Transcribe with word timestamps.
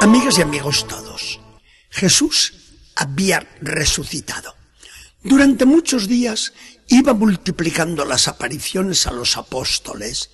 Amigas 0.00 0.38
y 0.38 0.42
amigos 0.42 0.86
todos, 0.86 1.40
Jesús 1.90 2.52
había 2.94 3.40
resucitado. 3.60 4.54
Durante 5.22 5.64
muchos 5.64 6.06
días 6.06 6.52
iba 6.88 7.14
multiplicando 7.14 8.04
las 8.04 8.28
apariciones 8.28 9.06
a 9.06 9.12
los 9.12 9.36
apóstoles 9.36 10.30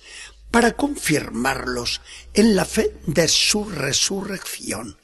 para 0.51 0.73
confirmarlos 0.73 2.01
en 2.33 2.55
la 2.55 2.65
fe 2.65 2.95
de 3.07 3.27
su 3.27 3.65
resurrección 3.65 4.97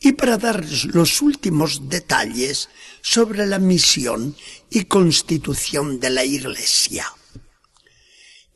y 0.00 0.12
para 0.12 0.38
darles 0.38 0.84
los 0.86 1.22
últimos 1.22 1.88
detalles 1.88 2.68
sobre 3.02 3.46
la 3.46 3.58
misión 3.58 4.34
y 4.70 4.86
constitución 4.86 6.00
de 6.00 6.10
la 6.10 6.24
Iglesia. 6.24 7.06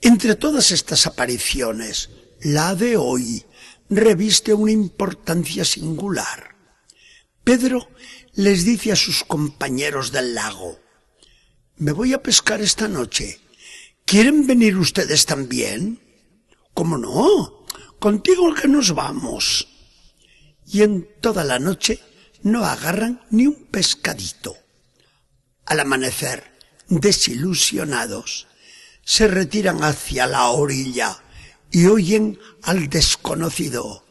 Entre 0.01 0.35
todas 0.35 0.73
estas 0.73 1.07
apariciones, 1.07 2.11
la 2.41 2.75
de 2.75 2.97
hoy 2.97 3.45
reviste 3.91 4.55
una 4.55 4.71
importancia 4.71 5.65
singular. 5.65 6.55
Pedro 7.43 7.91
les 8.35 8.65
dice 8.65 8.93
a 8.93 8.97
sus 8.97 9.25
compañeros 9.25 10.13
del 10.13 10.35
lago, 10.35 10.79
me 11.77 11.93
voy 11.93 12.13
a 12.13 12.23
pescar 12.23 12.61
esta 12.61 12.87
noche. 12.87 13.41
¿Quieren 14.05 14.47
venir 14.47 14.77
ustedes 14.77 15.27
también? 15.27 16.01
¿Cómo 16.73 16.99
no? 16.99 17.67
Contigo 17.99 18.55
que 18.55 18.69
nos 18.69 18.95
vamos. 18.95 19.69
Y 20.67 20.83
en 20.83 21.09
toda 21.21 21.43
la 21.43 21.59
noche 21.59 22.01
no 22.43 22.65
agarran 22.65 23.23
ni 23.31 23.47
un 23.47 23.67
pescadito. 23.67 24.57
Al 25.67 25.81
amanecer, 25.81 26.53
desilusionados, 26.89 28.47
se 29.05 29.27
retiran 29.27 29.83
hacia 29.83 30.27
la 30.27 30.49
orilla 30.49 31.23
y 31.71 31.87
oyen 31.87 32.39
al 32.63 32.89
desconocido. 32.89 34.05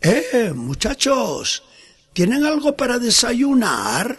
¡Eh, 0.00 0.52
muchachos! 0.54 1.62
¿Tienen 2.12 2.44
algo 2.44 2.76
para 2.76 2.98
desayunar? 2.98 4.18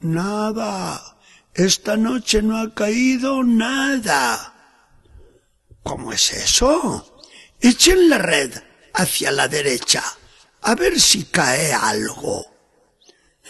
Nada. 0.00 1.16
Esta 1.54 1.96
noche 1.96 2.42
no 2.42 2.58
ha 2.58 2.74
caído 2.74 3.42
nada. 3.42 4.54
¿Cómo 5.82 6.12
es 6.12 6.32
eso? 6.32 7.22
Echen 7.60 8.08
la 8.08 8.18
red 8.18 8.52
hacia 8.94 9.32
la 9.32 9.48
derecha, 9.48 10.04
a 10.62 10.74
ver 10.74 11.00
si 11.00 11.24
cae 11.24 11.72
algo. 11.72 12.46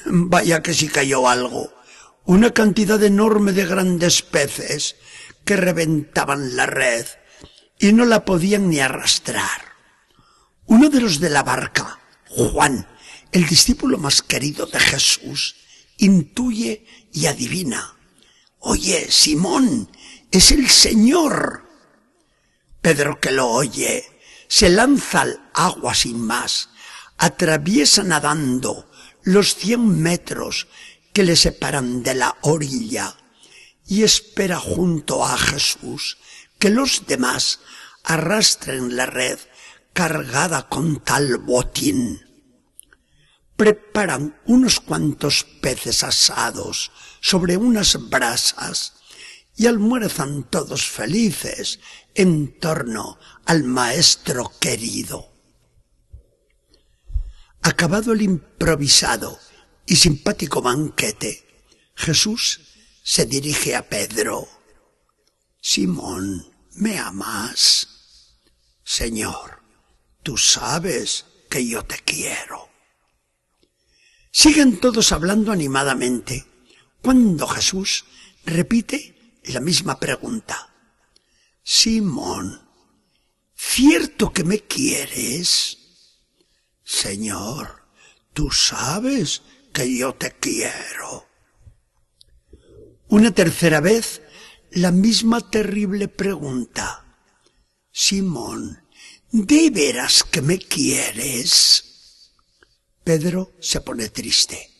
Vaya 0.06 0.62
que 0.62 0.72
si 0.72 0.88
cayó 0.88 1.28
algo. 1.28 1.72
Una 2.24 2.52
cantidad 2.52 3.02
enorme 3.02 3.52
de 3.52 3.66
grandes 3.66 4.22
peces 4.22 4.96
que 5.44 5.56
reventaban 5.56 6.56
la 6.56 6.66
red 6.66 7.06
y 7.78 7.92
no 7.92 8.04
la 8.04 8.24
podían 8.24 8.68
ni 8.68 8.80
arrastrar. 8.80 9.74
Uno 10.66 10.90
de 10.90 11.00
los 11.00 11.20
de 11.20 11.30
la 11.30 11.42
barca, 11.42 11.98
Juan, 12.28 12.86
el 13.32 13.46
discípulo 13.46 13.98
más 13.98 14.22
querido 14.22 14.66
de 14.66 14.80
Jesús, 14.80 15.56
intuye 15.96 16.86
y 17.12 17.26
adivina. 17.26 17.96
Oye, 18.58 19.10
Simón, 19.10 19.90
es 20.30 20.50
el 20.50 20.68
Señor. 20.68 21.64
Pedro 22.80 23.20
que 23.20 23.30
lo 23.30 23.48
oye, 23.48 24.04
se 24.48 24.68
lanza 24.68 25.22
al 25.22 25.50
agua 25.54 25.94
sin 25.94 26.20
más, 26.20 26.70
atraviesa 27.16 28.02
nadando 28.02 28.90
los 29.22 29.54
cien 29.56 30.00
metros 30.00 30.68
que 31.12 31.22
le 31.22 31.36
separan 31.36 32.02
de 32.02 32.14
la 32.14 32.36
orilla 32.42 33.16
y 33.86 34.02
espera 34.02 34.58
junto 34.58 35.24
a 35.24 35.36
Jesús 35.36 36.18
que 36.58 36.70
los 36.70 37.06
demás 37.06 37.60
arrastren 38.04 38.96
la 38.96 39.06
red 39.06 39.38
cargada 39.92 40.68
con 40.68 41.00
tal 41.02 41.38
botín. 41.38 42.24
Preparan 43.56 44.40
unos 44.46 44.80
cuantos 44.80 45.44
peces 45.60 46.04
asados 46.04 46.92
sobre 47.20 47.56
unas 47.56 48.08
brasas 48.08 48.94
y 49.56 49.66
almuerzan 49.66 50.44
todos 50.44 50.86
felices 50.86 51.80
en 52.14 52.58
torno 52.60 53.18
al 53.44 53.64
maestro 53.64 54.52
querido. 54.60 55.32
Acabado 57.62 58.12
el 58.12 58.22
improvisado 58.22 59.38
y 59.84 59.96
simpático 59.96 60.62
banquete, 60.62 61.44
Jesús 61.96 62.60
se 63.02 63.26
dirige 63.26 63.74
a 63.74 63.88
Pedro. 63.88 64.57
Simón, 65.70 66.50
¿me 66.76 66.98
amas? 66.98 68.38
Señor, 68.82 69.60
tú 70.22 70.38
sabes 70.38 71.26
que 71.50 71.68
yo 71.68 71.84
te 71.84 71.98
quiero. 71.98 72.70
Siguen 74.32 74.80
todos 74.80 75.12
hablando 75.12 75.52
animadamente 75.52 76.46
cuando 77.02 77.46
Jesús 77.46 78.06
repite 78.46 79.40
la 79.44 79.60
misma 79.60 80.00
pregunta. 80.00 80.74
Simón, 81.62 82.66
¿cierto 83.54 84.32
que 84.32 84.44
me 84.44 84.60
quieres? 84.60 85.76
Señor, 86.82 87.84
tú 88.32 88.50
sabes 88.50 89.42
que 89.74 89.98
yo 89.98 90.14
te 90.14 90.30
quiero. 90.32 91.28
Una 93.08 93.34
tercera 93.34 93.80
vez, 93.80 94.22
la 94.70 94.92
misma 94.92 95.40
terrible 95.50 96.08
pregunta. 96.08 97.04
Simón, 97.90 98.84
¿de 99.30 99.70
veras 99.70 100.24
que 100.24 100.42
me 100.42 100.58
quieres? 100.58 102.32
Pedro 103.02 103.54
se 103.60 103.80
pone 103.80 104.08
triste. 104.10 104.70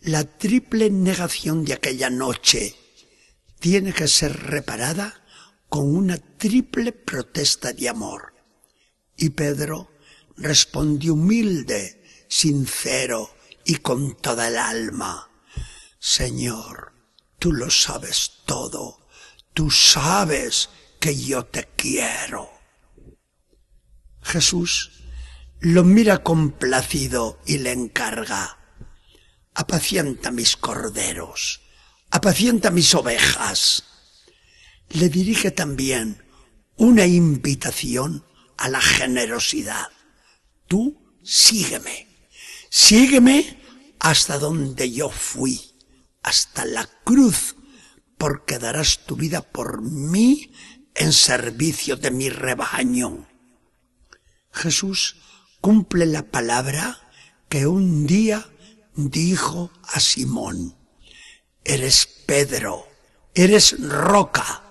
La 0.00 0.24
triple 0.24 0.90
negación 0.90 1.64
de 1.64 1.74
aquella 1.74 2.10
noche 2.10 2.74
tiene 3.60 3.92
que 3.92 4.08
ser 4.08 4.32
reparada 4.32 5.22
con 5.68 5.94
una 5.94 6.18
triple 6.18 6.92
protesta 6.92 7.72
de 7.72 7.88
amor. 7.88 8.34
Y 9.16 9.30
Pedro 9.30 9.90
respondió 10.36 11.14
humilde, 11.14 12.02
sincero 12.28 13.34
y 13.64 13.76
con 13.76 14.16
toda 14.16 14.48
el 14.48 14.56
alma. 14.56 15.30
Señor, 15.98 16.93
Tú 17.44 17.52
lo 17.52 17.68
sabes 17.68 18.40
todo. 18.46 19.06
Tú 19.52 19.70
sabes 19.70 20.70
que 20.98 21.14
yo 21.14 21.44
te 21.44 21.68
quiero. 21.76 22.48
Jesús 24.22 25.02
lo 25.60 25.84
mira 25.84 26.22
complacido 26.22 27.38
y 27.44 27.58
le 27.58 27.72
encarga. 27.72 28.56
Apacienta 29.52 30.30
mis 30.30 30.56
corderos, 30.56 31.60
apacienta 32.10 32.70
mis 32.70 32.94
ovejas. 32.94 33.84
Le 34.88 35.10
dirige 35.10 35.50
también 35.50 36.24
una 36.76 37.04
invitación 37.04 38.24
a 38.56 38.70
la 38.70 38.80
generosidad. 38.80 39.88
Tú 40.66 41.18
sígueme, 41.22 42.08
sígueme 42.70 43.60
hasta 44.00 44.38
donde 44.38 44.90
yo 44.90 45.10
fui 45.10 45.73
hasta 46.24 46.64
la 46.64 46.88
cruz, 47.04 47.54
porque 48.18 48.58
darás 48.58 49.04
tu 49.06 49.14
vida 49.14 49.42
por 49.42 49.82
mí 49.82 50.52
en 50.94 51.12
servicio 51.12 51.96
de 51.96 52.10
mi 52.10 52.30
rebaño. 52.30 53.28
Jesús 54.50 55.16
cumple 55.60 56.06
la 56.06 56.22
palabra 56.22 56.98
que 57.48 57.66
un 57.66 58.06
día 58.06 58.48
dijo 58.96 59.70
a 59.82 60.00
Simón, 60.00 60.76
eres 61.62 62.06
Pedro, 62.26 62.88
eres 63.34 63.78
roca, 63.78 64.62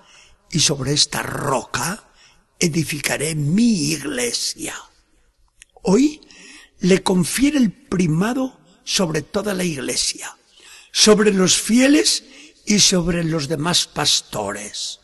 y 0.50 0.60
sobre 0.60 0.92
esta 0.92 1.22
roca 1.22 2.10
edificaré 2.58 3.34
mi 3.34 3.92
iglesia. 3.92 4.74
Hoy 5.82 6.20
le 6.80 7.02
confiere 7.02 7.58
el 7.58 7.72
primado 7.72 8.60
sobre 8.84 9.22
toda 9.22 9.54
la 9.54 9.64
iglesia 9.64 10.36
sobre 10.94 11.32
los 11.32 11.60
fieles 11.60 12.22
y 12.64 12.78
sobre 12.78 13.24
los 13.24 13.48
demás 13.48 13.88
pastores. 13.88 15.00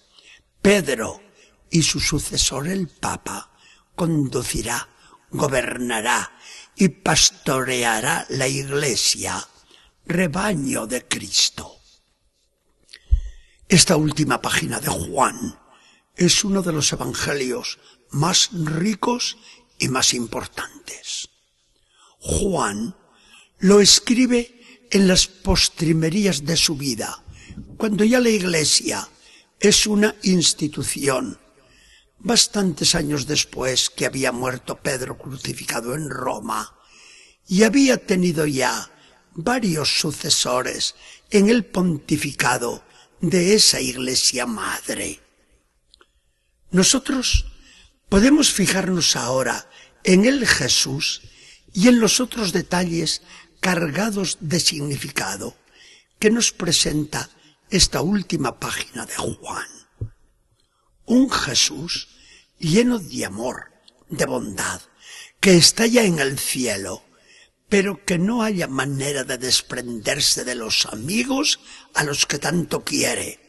Pedro 0.62 1.20
y 1.68 1.82
su 1.82 1.98
sucesor 1.98 2.68
el 2.68 2.86
Papa 2.86 3.50
conducirá, 3.96 4.88
gobernará 5.30 6.38
y 6.76 6.90
pastoreará 6.90 8.24
la 8.28 8.46
Iglesia, 8.46 9.44
rebaño 10.06 10.86
de 10.86 11.08
Cristo. 11.08 11.80
Esta 13.68 13.96
última 13.96 14.40
página 14.40 14.78
de 14.78 14.88
Juan 14.88 15.58
es 16.14 16.44
uno 16.44 16.62
de 16.62 16.72
los 16.72 16.92
evangelios 16.92 17.80
más 18.10 18.50
ricos 18.52 19.38
y 19.76 19.88
más 19.88 20.14
importantes. 20.14 21.30
Juan 22.20 22.94
lo 23.58 23.80
escribe 23.80 24.59
en 24.90 25.06
las 25.08 25.26
postrimerías 25.26 26.44
de 26.44 26.56
su 26.56 26.76
vida, 26.76 27.22
cuando 27.76 28.04
ya 28.04 28.20
la 28.20 28.30
Iglesia 28.30 29.08
es 29.58 29.86
una 29.86 30.14
institución. 30.22 31.38
Bastantes 32.18 32.94
años 32.94 33.26
después 33.26 33.88
que 33.88 34.06
había 34.06 34.32
muerto 34.32 34.76
Pedro 34.76 35.16
crucificado 35.16 35.94
en 35.94 36.10
Roma 36.10 36.76
y 37.46 37.62
había 37.62 37.96
tenido 37.96 38.46
ya 38.46 38.90
varios 39.32 40.00
sucesores 40.00 40.94
en 41.30 41.48
el 41.48 41.64
pontificado 41.64 42.84
de 43.20 43.54
esa 43.54 43.80
iglesia 43.80 44.46
madre. 44.46 45.20
Nosotros 46.70 47.46
podemos 48.08 48.52
fijarnos 48.52 49.16
ahora 49.16 49.68
en 50.04 50.24
el 50.24 50.46
Jesús 50.46 51.22
y 51.72 51.88
en 51.88 52.00
los 52.00 52.20
otros 52.20 52.52
detalles 52.52 53.22
cargados 53.60 54.38
de 54.40 54.58
significado 54.58 55.56
que 56.18 56.30
nos 56.30 56.52
presenta 56.52 57.30
esta 57.70 58.02
última 58.02 58.58
página 58.58 59.06
de 59.06 59.14
Juan. 59.14 59.68
Un 61.06 61.30
Jesús 61.30 62.08
lleno 62.58 62.98
de 62.98 63.24
amor, 63.24 63.72
de 64.08 64.26
bondad, 64.26 64.80
que 65.40 65.56
está 65.56 65.86
ya 65.86 66.04
en 66.04 66.18
el 66.18 66.38
cielo, 66.38 67.04
pero 67.68 68.04
que 68.04 68.18
no 68.18 68.42
haya 68.42 68.66
manera 68.66 69.24
de 69.24 69.38
desprenderse 69.38 70.44
de 70.44 70.54
los 70.54 70.86
amigos 70.86 71.60
a 71.94 72.04
los 72.04 72.26
que 72.26 72.38
tanto 72.38 72.84
quiere 72.84 73.40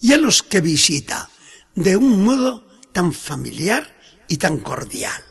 y 0.00 0.12
a 0.12 0.16
los 0.16 0.42
que 0.42 0.60
visita 0.60 1.28
de 1.74 1.96
un 1.96 2.24
modo 2.24 2.68
tan 2.92 3.12
familiar 3.12 3.94
y 4.28 4.36
tan 4.36 4.58
cordial. 4.58 5.22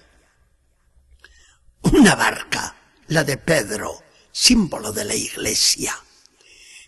Una 1.81 2.15
barca, 2.15 2.75
la 3.07 3.23
de 3.23 3.37
Pedro, 3.37 4.02
símbolo 4.33 4.91
de 4.91 5.05
la 5.05 5.15
iglesia, 5.15 5.95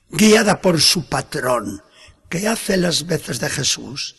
guiada 0.10 0.60
por 0.60 0.82
su 0.82 1.08
patrón, 1.08 1.82
que 2.28 2.48
hace 2.50 2.76
las 2.76 3.06
veces 3.06 3.40
de 3.40 3.50
Jesús, 3.50 4.16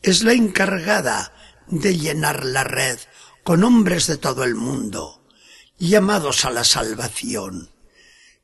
es 0.00 0.22
la 0.22 0.32
encargada 0.32 1.34
de 1.66 1.98
llenar 1.98 2.44
la 2.44 2.64
red 2.64 2.98
con 3.42 3.64
hombres 3.64 4.06
de 4.06 4.16
todo 4.16 4.44
el 4.44 4.54
mundo, 4.54 5.26
llamados 5.78 6.44
a 6.44 6.50
la 6.50 6.64
salvación. 6.64 7.70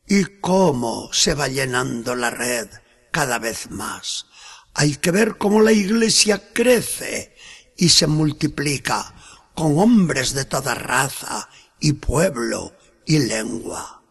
Y 0.06 0.24
cómo 0.40 1.10
se 1.12 1.34
va 1.34 1.48
llenando 1.48 2.14
la 2.14 2.30
red 2.30 2.68
cada 3.10 3.38
vez 3.38 3.70
más. 3.70 4.26
Hay 4.74 4.96
que 4.96 5.12
ver 5.12 5.38
cómo 5.38 5.62
la 5.62 5.72
iglesia 5.72 6.52
crece 6.52 7.34
y 7.76 7.88
se 7.88 8.06
multiplica 8.06 9.14
con 9.54 9.78
hombres 9.78 10.34
de 10.34 10.44
toda 10.44 10.74
raza 10.74 11.48
y 11.80 11.94
pueblo 11.94 12.76
y 13.06 13.20
lengua. 13.20 14.03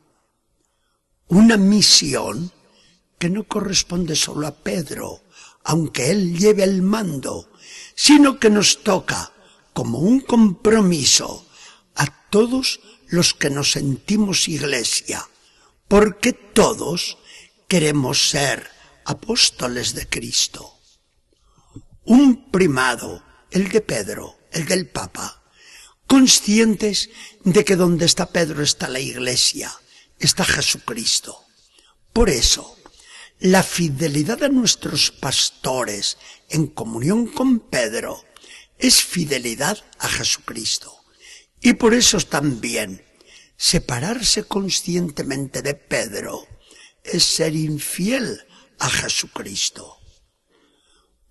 Una 1.33 1.57
misión 1.57 2.51
que 3.17 3.27
no 3.27 3.45
corresponde 3.45 4.15
solo 4.15 4.45
a 4.45 4.53
Pedro, 4.53 5.23
aunque 5.63 6.11
él 6.11 6.37
lleve 6.37 6.63
el 6.63 6.83
mando, 6.83 7.49
sino 7.95 8.39
que 8.39 8.51
nos 8.51 8.83
toca 8.83 9.33
como 9.73 9.97
un 9.97 10.19
compromiso 10.19 11.47
a 11.95 12.05
todos 12.29 12.81
los 13.07 13.33
que 13.33 13.49
nos 13.49 13.71
sentimos 13.71 14.47
iglesia, 14.47 15.27
porque 15.87 16.33
todos 16.33 17.17
queremos 17.67 18.29
ser 18.29 18.69
apóstoles 19.03 19.95
de 19.95 20.07
Cristo. 20.07 20.77
Un 22.05 22.51
primado, 22.51 23.23
el 23.49 23.69
de 23.69 23.81
Pedro, 23.81 24.37
el 24.51 24.67
del 24.67 24.87
Papa, 24.87 25.41
conscientes 26.05 27.09
de 27.43 27.65
que 27.65 27.75
donde 27.75 28.05
está 28.05 28.27
Pedro 28.27 28.61
está 28.61 28.87
la 28.87 28.99
iglesia, 28.99 29.73
está 30.25 30.45
Jesucristo. 30.45 31.43
Por 32.11 32.29
eso, 32.29 32.77
la 33.39 33.63
fidelidad 33.63 34.37
de 34.37 34.49
nuestros 34.49 35.11
pastores 35.11 36.17
en 36.49 36.67
comunión 36.67 37.27
con 37.27 37.59
Pedro 37.59 38.23
es 38.77 39.03
fidelidad 39.03 39.77
a 39.99 40.07
Jesucristo. 40.07 40.95
Y 41.61 41.73
por 41.73 41.93
eso 41.93 42.19
también 42.19 43.03
separarse 43.57 44.43
conscientemente 44.43 45.61
de 45.61 45.73
Pedro 45.73 46.47
es 47.03 47.23
ser 47.23 47.55
infiel 47.55 48.41
a 48.79 48.89
Jesucristo. 48.89 49.97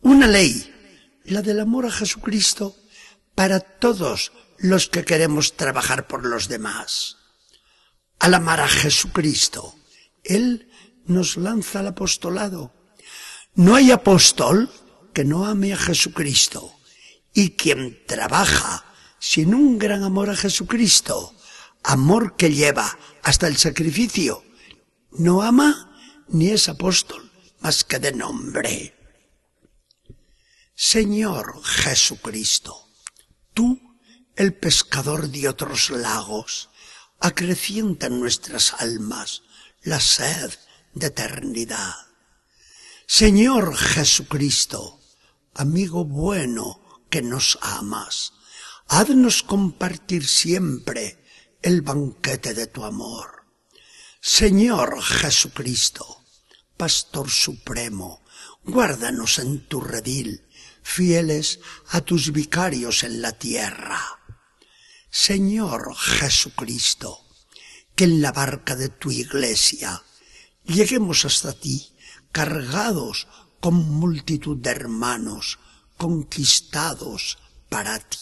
Una 0.00 0.26
ley, 0.26 1.20
la 1.24 1.42
del 1.42 1.60
amor 1.60 1.86
a 1.86 1.90
Jesucristo, 1.90 2.76
para 3.34 3.60
todos 3.60 4.32
los 4.58 4.88
que 4.88 5.04
queremos 5.04 5.54
trabajar 5.54 6.06
por 6.06 6.26
los 6.26 6.48
demás. 6.48 7.18
Al 8.22 8.34
amar 8.34 8.60
a 8.60 8.68
Jesucristo, 8.68 9.74
Él 10.22 10.70
nos 11.06 11.36
lanza 11.36 11.80
al 11.80 11.88
apostolado. 11.88 12.72
No 13.56 13.74
hay 13.74 13.90
apóstol 13.90 14.70
que 15.12 15.24
no 15.24 15.44
ame 15.44 15.72
a 15.72 15.76
Jesucristo. 15.76 16.72
Y 17.34 17.56
quien 17.56 17.98
trabaja 18.06 18.84
sin 19.18 19.56
un 19.56 19.76
gran 19.76 20.04
amor 20.04 20.30
a 20.30 20.36
Jesucristo, 20.36 21.34
amor 21.82 22.36
que 22.36 22.52
lleva 22.52 22.96
hasta 23.24 23.48
el 23.48 23.56
sacrificio, 23.56 24.44
no 25.10 25.42
ama 25.42 25.98
ni 26.28 26.50
es 26.50 26.68
apóstol 26.68 27.28
más 27.58 27.82
que 27.82 27.98
de 27.98 28.12
nombre. 28.12 28.94
Señor 30.76 31.60
Jesucristo, 31.64 32.86
tú, 33.52 33.80
el 34.36 34.54
pescador 34.54 35.28
de 35.28 35.48
otros 35.48 35.90
lagos, 35.90 36.68
acrecienta 37.22 38.08
en 38.08 38.18
nuestras 38.18 38.74
almas 38.80 39.42
la 39.82 40.00
sed 40.00 40.52
de 40.92 41.06
eternidad. 41.06 41.94
Señor 43.06 43.76
Jesucristo, 43.76 45.00
amigo 45.54 46.04
bueno 46.04 46.80
que 47.10 47.22
nos 47.22 47.58
amas, 47.62 48.32
haznos 48.88 49.44
compartir 49.44 50.26
siempre 50.26 51.24
el 51.62 51.82
banquete 51.82 52.54
de 52.54 52.66
tu 52.66 52.84
amor. 52.84 53.44
Señor 54.20 55.00
Jesucristo, 55.00 56.24
Pastor 56.76 57.30
Supremo, 57.30 58.24
guárdanos 58.64 59.38
en 59.38 59.68
tu 59.68 59.80
redil, 59.80 60.44
fieles 60.82 61.60
a 61.90 62.00
tus 62.00 62.32
vicarios 62.32 63.04
en 63.04 63.22
la 63.22 63.32
tierra. 63.32 64.21
Señor 65.14 65.94
Jesucristo, 65.94 67.20
que 67.94 68.04
en 68.04 68.22
la 68.22 68.32
barca 68.32 68.76
de 68.76 68.88
tu 68.88 69.10
iglesia 69.10 70.02
lleguemos 70.64 71.26
hasta 71.26 71.52
ti 71.52 71.92
cargados 72.32 73.28
con 73.60 73.74
multitud 73.74 74.56
de 74.56 74.70
hermanos 74.70 75.58
conquistados 75.98 77.36
para 77.68 77.98
ti. 77.98 78.16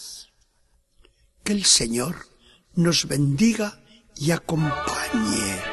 Que 1.45 1.53
el 1.53 1.63
Señor 1.63 2.27
nos 2.75 3.07
bendiga 3.07 3.81
y 4.17 4.31
acompañe. 4.31 5.70